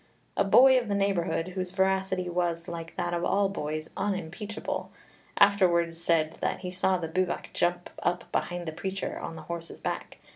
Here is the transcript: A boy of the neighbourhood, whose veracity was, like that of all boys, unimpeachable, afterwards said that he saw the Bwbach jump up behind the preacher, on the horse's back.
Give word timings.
A 0.35 0.43
boy 0.43 0.79
of 0.79 0.87
the 0.87 0.95
neighbourhood, 0.95 1.49
whose 1.49 1.69
veracity 1.69 2.27
was, 2.27 2.67
like 2.67 2.95
that 2.97 3.13
of 3.13 3.23
all 3.23 3.49
boys, 3.49 3.91
unimpeachable, 3.95 4.91
afterwards 5.37 6.01
said 6.01 6.37
that 6.41 6.61
he 6.61 6.71
saw 6.71 6.97
the 6.97 7.07
Bwbach 7.07 7.53
jump 7.53 7.91
up 8.01 8.23
behind 8.31 8.67
the 8.67 8.71
preacher, 8.71 9.19
on 9.19 9.35
the 9.35 9.43
horse's 9.43 9.79
back. 9.79 10.17